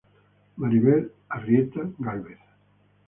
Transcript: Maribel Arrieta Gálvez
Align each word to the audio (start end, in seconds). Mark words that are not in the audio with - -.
Maribel 0.59 1.13
Arrieta 1.29 1.83
Gálvez 1.99 2.41